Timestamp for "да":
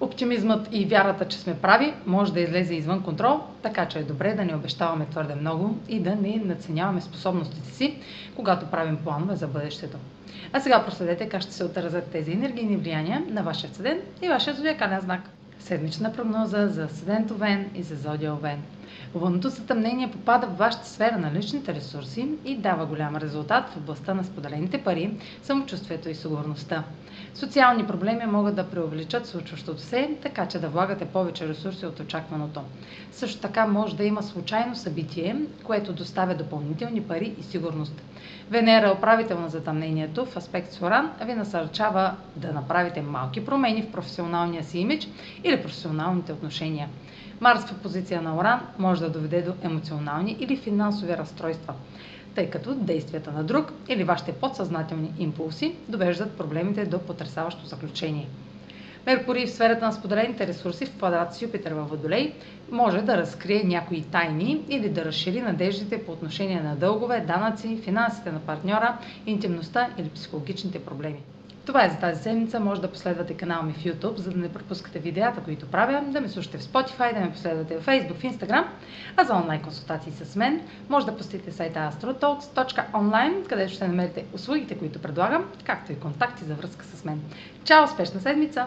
2.32-2.40, 4.34-4.44, 6.00-6.16, 28.56-28.70, 30.58-30.68, 33.96-34.04, 42.36-42.52, 49.00-49.10, 63.02-63.16, 64.88-65.04, 72.80-72.92, 74.30-74.38, 76.06-76.20, 77.14-77.20, 81.06-81.16